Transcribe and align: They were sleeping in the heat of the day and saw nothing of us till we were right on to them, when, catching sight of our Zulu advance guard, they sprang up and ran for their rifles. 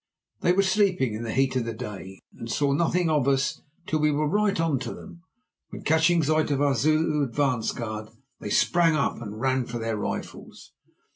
They 0.39 0.51
were 0.53 0.63
sleeping 0.63 1.13
in 1.13 1.21
the 1.21 1.31
heat 1.31 1.55
of 1.57 1.65
the 1.65 1.75
day 1.75 2.17
and 2.35 2.49
saw 2.49 2.73
nothing 2.73 3.07
of 3.07 3.27
us 3.27 3.61
till 3.85 3.99
we 3.99 4.09
were 4.09 4.27
right 4.27 4.59
on 4.59 4.79
to 4.79 4.95
them, 4.95 5.21
when, 5.69 5.83
catching 5.83 6.23
sight 6.23 6.49
of 6.49 6.59
our 6.59 6.73
Zulu 6.73 7.21
advance 7.21 7.71
guard, 7.71 8.09
they 8.39 8.49
sprang 8.49 8.95
up 8.95 9.21
and 9.21 9.39
ran 9.39 9.67
for 9.67 9.77
their 9.77 9.97
rifles. 9.97 10.73